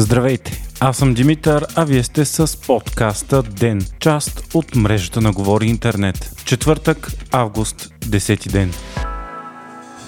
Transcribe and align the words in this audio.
Здравейте, 0.00 0.62
аз 0.80 0.96
съм 0.96 1.14
Димитър, 1.14 1.66
а 1.74 1.84
вие 1.84 2.02
сте 2.02 2.24
с 2.24 2.60
подкаста 2.60 3.42
ДЕН, 3.42 3.86
част 3.98 4.54
от 4.54 4.74
мрежата 4.74 5.20
на 5.20 5.32
Говори 5.32 5.66
Интернет. 5.66 6.32
Четвъртък, 6.44 7.12
август, 7.32 7.90
10 8.00 8.50
ден. 8.52 8.72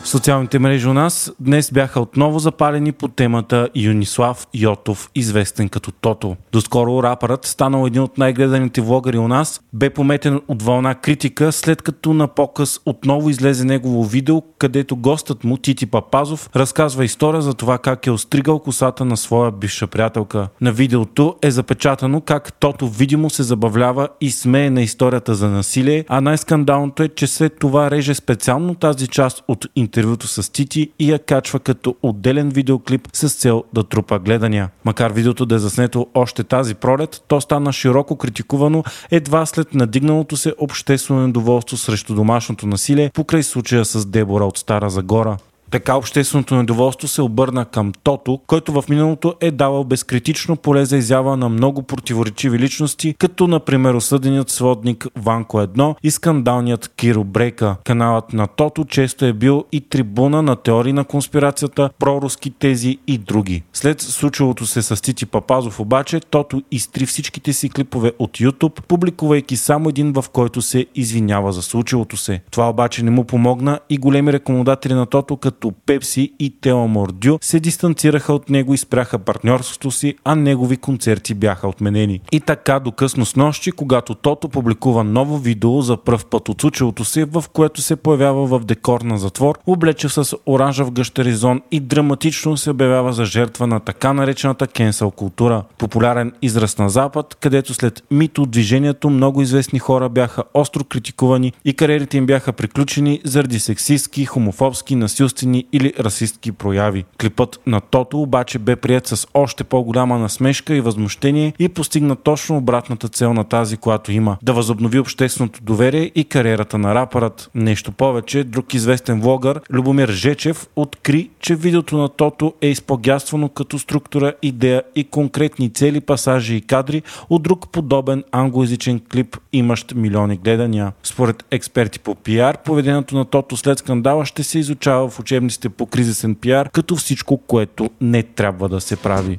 Социалните 0.05 0.59
мрежи 0.59 0.89
у 0.89 0.95
нас 0.95 1.33
днес 1.41 1.73
бяха 1.73 2.01
отново 2.01 2.39
запалени 2.39 2.93
по 2.93 3.09
темата 3.09 3.69
Юнислав 3.75 4.47
Йотов, 4.55 5.11
известен 5.15 5.69
като 5.69 5.93
Тото. 5.93 6.37
Доскоро 6.53 7.03
рапърът, 7.03 7.47
станал 7.47 7.87
един 7.87 8.03
от 8.03 8.19
най-гледаните 8.19 8.81
влогъри 8.81 9.19
у 9.19 9.29
нас, 9.29 9.61
бе 9.73 9.91
пометен 9.91 10.41
от 10.49 10.63
вълна 10.63 10.95
критика, 10.95 11.53
след 11.53 11.83
като 11.83 12.13
на 12.13 12.29
показ 12.29 12.81
отново 12.87 13.31
излезе 13.31 13.65
негово 13.65 14.05
видео, 14.05 14.43
където 14.59 14.97
гостът 14.97 15.45
му, 15.45 15.57
Тити 15.57 15.87
Папазов, 15.87 16.51
разказва 16.57 17.05
история 17.05 17.43
за 17.43 17.55
това 17.55 17.79
как 17.79 18.07
е 18.07 18.11
остригал 18.11 18.59
косата 18.59 19.05
на 19.05 19.17
своя 19.17 19.51
бивша 19.51 19.87
приятелка. 19.87 20.49
На 20.61 20.73
видеото 20.73 21.37
е 21.43 21.51
запечатано 21.51 22.21
как 22.21 22.53
Тото 22.53 22.89
видимо 22.89 23.31
се 23.31 23.43
забавлява 23.43 24.09
и 24.21 24.31
смее 24.31 24.71
на 24.71 24.83
историята 24.83 25.35
за 25.35 25.49
насилие, 25.49 26.05
а 26.09 26.21
най-скандалното 26.21 27.03
е, 27.03 27.09
че 27.09 27.27
след 27.27 27.59
това 27.59 27.91
реже 27.91 28.15
специално 28.15 28.75
тази 28.75 29.09
част 29.09 29.45
от 29.49 29.67
интервюто 30.01 30.29
с 30.29 30.53
Тити 30.53 30.91
и 30.99 31.13
я 31.13 31.19
качва 31.19 31.61
като 31.61 31.97
отделен 32.03 32.49
видеоклип 32.49 33.09
с 33.13 33.29
цел 33.35 33.65
да 33.73 33.85
трупа 33.85 34.19
гледания. 34.19 34.71
Макар 34.85 35.13
видеото 35.13 35.47
да 35.47 35.55
е 35.55 35.59
заснето 35.59 36.07
още 36.15 36.45
тази 36.45 36.75
пролет, 36.75 37.23
то 37.29 37.41
стана 37.41 37.73
широко 37.73 38.17
критикувано 38.17 38.85
едва 39.11 39.47
след 39.47 39.75
надигналото 39.75 40.37
се 40.37 40.55
обществено 40.59 41.27
недоволство 41.27 41.77
срещу 41.77 42.15
домашното 42.15 42.67
насилие 42.67 43.11
покрай 43.15 43.43
случая 43.43 43.85
с 43.85 44.07
Дебора 44.07 44.45
от 44.45 44.59
Стара 44.59 44.91
Загора. 44.91 45.37
Така 45.71 45.97
общественото 45.97 46.55
недоволство 46.55 47.09
се 47.09 47.23
обърна 47.23 47.65
към 47.65 47.93
Тото, 48.03 48.41
който 48.47 48.73
в 48.73 48.85
миналото 48.89 49.35
е 49.41 49.51
давал 49.51 49.85
безкритично 49.85 50.57
поле 50.57 50.85
за 50.85 50.97
изява 50.97 51.37
на 51.37 51.49
много 51.49 51.83
противоречиви 51.83 52.59
личности, 52.59 53.15
като 53.19 53.47
например 53.47 53.95
осъденият 53.95 54.51
сводник 54.51 55.07
Ванко 55.17 55.57
1 55.57 55.95
и 56.03 56.11
скандалният 56.11 56.93
Киро 56.97 57.25
Брейка. 57.25 57.77
Каналът 57.85 58.33
на 58.33 58.47
Тото 58.47 58.85
често 58.85 59.25
е 59.25 59.33
бил 59.33 59.65
и 59.73 59.81
трибуна 59.81 60.43
на 60.43 60.57
теории 60.57 60.93
на 60.93 61.05
конспирацията, 61.05 61.91
проруски 61.99 62.51
тези 62.51 62.99
и 63.07 63.19
други. 63.19 63.63
След 63.73 64.01
случилото 64.01 64.67
се 64.67 64.83
с 64.83 65.03
Тити 65.03 65.27
Папазов 65.27 65.81
обаче, 65.81 66.21
Тото 66.21 66.63
изтри 66.71 67.07
всичките 67.07 67.53
си 67.53 67.71
клипове 67.71 68.13
от 68.19 68.31
YouTube, 68.31 68.83
публикувайки 68.83 69.57
само 69.57 69.89
един 69.89 70.13
в 70.13 70.25
който 70.33 70.63
се 70.63 70.87
извинява 70.95 71.53
за 71.53 71.63
случилото 71.63 72.17
се. 72.17 72.41
Това 72.51 72.71
обаче 72.71 73.05
не 73.05 73.11
му 73.11 73.25
помогна 73.25 73.81
и 73.91 73.99
големи 73.99 74.33
рекомодатели 74.33 74.95
на 74.95 75.07
Тото, 75.07 75.37
като 75.37 75.60
като 75.61 75.73
Пепси 75.87 76.33
и 76.39 76.61
Теомордю 76.61 77.39
се 77.41 77.61
дистанцираха 77.61 78.33
от 78.33 78.51
него 78.51 78.75
и 78.75 78.79
спряха 78.79 79.19
партньорството 79.19 79.91
си, 79.91 80.15
а 80.25 80.35
негови 80.35 80.77
концерти 80.77 81.35
бяха 81.35 81.69
отменени. 81.69 82.21
И 82.33 82.41
така 82.41 82.81
до 82.81 82.93
късно 82.93 83.27
с 83.27 83.37
нощи, 83.37 83.73
когато 83.73 84.15
Тото 84.15 84.49
публикува 84.49 85.05
ново 85.05 85.39
видео 85.39 85.81
за 85.83 85.97
пръв 85.97 86.27
път 86.27 86.49
от 86.49 86.61
случилото 86.61 87.05
си, 87.05 87.25
в 87.25 87.45
което 87.53 87.83
се 87.83 87.97
появява 87.97 88.47
в 88.47 88.65
декор 88.65 89.01
на 89.01 89.19
затвор, 89.19 89.59
облече 89.67 90.09
с 90.09 90.37
оранжев 90.47 90.91
гъщеризон 90.91 91.61
и 91.71 91.81
драматично 91.81 92.57
се 92.57 92.71
обявява 92.71 93.13
за 93.13 93.25
жертва 93.25 93.67
на 93.67 93.81
така 93.81 94.13
наречената 94.13 94.67
кенсъл 94.67 95.11
култура. 95.11 95.63
Популярен 95.79 96.33
израз 96.43 96.79
на 96.79 96.91
Запад, 96.91 97.37
където 97.41 97.75
след 97.75 98.03
мито 98.11 98.47
движението 98.47 99.11
много 99.11 99.43
известни 99.43 99.79
хора 99.79 100.09
бяха 100.09 100.43
остро 100.55 100.85
критикувани 100.85 101.53
и 101.65 101.75
кариерите 101.75 102.17
им 102.17 102.27
бяха 102.27 102.53
приключени 102.53 103.21
заради 103.25 103.59
сексистски, 103.59 104.25
хомофобски, 104.25 104.97
насилствени 104.97 105.50
гендерни 105.51 105.65
или 105.73 105.93
расистски 106.01 106.53
прояви. 106.53 107.05
Клипът 107.21 107.61
на 107.67 107.81
Тото 107.81 108.23
обаче 108.23 108.59
бе 108.59 108.77
прият 108.77 109.07
с 109.07 109.27
още 109.35 109.65
по-голяма 109.65 110.19
насмешка 110.19 110.75
и 110.75 110.81
възмущение 110.81 111.53
и 111.59 111.69
постигна 111.69 112.17
точно 112.17 112.57
обратната 112.57 113.09
цел 113.09 113.35
на 113.35 113.45
тази, 113.45 113.77
която 113.77 114.13
има 114.13 114.37
да 114.43 114.53
възобнови 114.53 114.99
общественото 114.99 115.61
доверие 115.63 116.11
и 116.15 116.25
кариерата 116.25 116.79
на 116.79 116.95
рапърът. 116.95 117.51
Нещо 117.55 117.93
повече, 117.93 118.45
друг 118.45 118.75
известен 118.75 119.21
влогър, 119.21 119.61
Любомир 119.71 120.09
Жечев, 120.09 120.67
откри, 120.77 121.31
че 121.41 121.55
видеото 121.55 121.97
на 121.97 122.09
Тото 122.09 122.55
е 122.61 122.69
изпогяствано 122.69 123.49
като 123.49 123.79
структура, 123.79 124.33
идея 124.43 124.83
и 124.95 125.05
конкретни 125.05 125.71
цели, 125.71 126.01
пасажи 126.01 126.57
и 126.57 126.61
кадри 126.61 127.03
от 127.31 127.43
друг 127.43 127.69
подобен 127.73 128.25
англоязичен 128.33 129.01
клип, 129.13 129.37
имащ 129.53 129.95
милиони 129.95 130.37
гледания. 130.37 130.93
Според 131.03 131.45
експерти 131.51 131.99
по 131.99 132.15
пиар, 132.15 132.59
поведението 132.65 133.17
на 133.17 133.25
Тото 133.25 133.57
след 133.57 133.79
скандала 133.79 134.27
ще 134.27 134.43
се 134.43 134.59
изучава 134.59 135.09
в 135.09 135.21
учебниците 135.21 135.40
учебниците 135.41 135.69
по 135.69 135.87
кризисен 135.87 136.35
пиар, 136.35 136.71
като 136.71 136.97
всичко, 136.97 137.37
което 137.37 137.91
не 138.01 138.23
трябва 138.23 138.69
да 138.69 138.81
се 138.81 138.97
прави. 138.97 139.39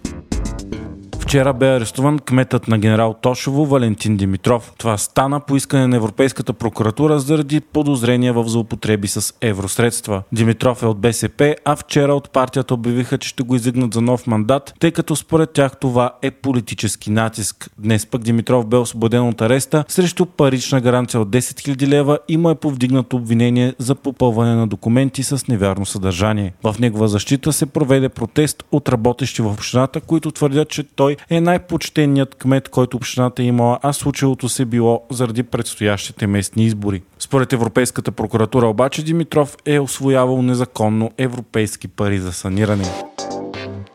Вчера 1.31 1.53
бе 1.53 1.75
арестуван 1.75 2.19
кметът 2.19 2.67
на 2.67 2.77
генерал 2.77 3.15
Тошево 3.21 3.65
Валентин 3.65 4.17
Димитров. 4.17 4.73
Това 4.77 4.97
стана 4.97 5.39
по 5.39 5.55
искане 5.55 5.87
на 5.87 5.95
Европейската 5.95 6.53
прокуратура 6.53 7.19
заради 7.19 7.61
подозрения 7.61 8.33
в 8.33 8.47
злоупотреби 8.47 9.07
с 9.07 9.33
евросредства. 9.41 10.23
Димитров 10.31 10.83
е 10.83 10.85
от 10.85 10.99
БСП, 10.99 11.55
а 11.65 11.75
вчера 11.75 12.13
от 12.13 12.31
партията 12.31 12.73
обявиха, 12.73 13.17
че 13.17 13.29
ще 13.29 13.43
го 13.43 13.55
изигнат 13.55 13.93
за 13.93 14.01
нов 14.01 14.27
мандат, 14.27 14.73
тъй 14.79 14.91
като 14.91 15.15
според 15.15 15.51
тях 15.51 15.79
това 15.79 16.11
е 16.21 16.31
политически 16.31 17.11
натиск. 17.11 17.69
Днес 17.77 18.05
пък 18.05 18.21
Димитров 18.21 18.65
бе 18.65 18.77
освободен 18.77 19.27
от 19.27 19.41
ареста 19.41 19.83
срещу 19.87 20.25
парична 20.25 20.81
гаранция 20.81 21.21
от 21.21 21.29
10 21.29 21.39
000 21.39 21.87
лева 21.87 22.19
и 22.27 22.37
му 22.37 22.49
е 22.49 22.55
повдигнато 22.55 23.17
обвинение 23.17 23.73
за 23.77 23.95
попълване 23.95 24.55
на 24.55 24.67
документи 24.67 25.23
с 25.23 25.47
невярно 25.47 25.85
съдържание. 25.85 26.53
В 26.63 26.75
негова 26.79 27.07
защита 27.07 27.53
се 27.53 27.65
проведе 27.65 28.09
протест 28.09 28.63
от 28.71 28.89
работещи 28.89 29.41
в 29.41 29.47
общината, 29.47 30.01
които 30.01 30.31
твърдят, 30.31 30.69
че 30.69 30.83
той 30.83 31.17
е 31.29 31.41
най-почтеният 31.41 32.35
кмет, 32.35 32.69
който 32.69 32.97
общината 32.97 33.43
е 33.43 33.45
имала, 33.45 33.79
а 33.81 33.93
случилото 33.93 34.49
се 34.49 34.65
било 34.65 35.03
заради 35.09 35.43
предстоящите 35.43 36.27
местни 36.27 36.65
избори. 36.65 37.01
Според 37.19 37.53
Европейската 37.53 38.11
прокуратура 38.11 38.67
обаче 38.67 39.03
Димитров 39.03 39.57
е 39.65 39.79
освоявал 39.79 40.41
незаконно 40.41 41.11
европейски 41.17 41.87
пари 41.87 42.19
за 42.19 42.33
саниране. 42.33 42.85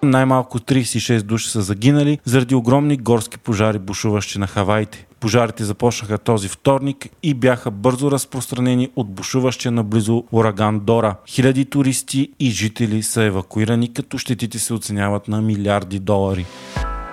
Най-малко 0.03 0.59
36 0.59 1.22
души 1.22 1.50
са 1.50 1.62
загинали 1.62 2.19
заради 2.25 2.54
огромни 2.54 2.97
горски 2.97 3.38
пожари, 3.38 3.78
бушуващи 3.78 4.38
на 4.38 4.47
Хавайте. 4.47 5.06
Пожарите 5.20 5.64
започнаха 5.64 6.19
този 6.19 6.48
вторник 6.48 7.08
и 7.22 7.34
бяха 7.34 7.70
бързо 7.70 8.10
разпространени 8.10 8.91
от 8.97 9.10
бушуващия 9.10 9.72
наблизо 9.72 10.25
ураган 10.32 10.81
Дора. 10.81 11.16
Хиляди 11.26 11.64
туристи 11.64 12.32
и 12.41 12.50
жители 12.50 13.03
са 13.03 13.22
евакуирани, 13.22 13.93
като 13.93 14.19
щетите 14.19 14.58
се 14.58 14.75
оценяват 14.75 15.28
на 15.28 15.43
милиарди 15.43 15.98
долари. 15.98 16.47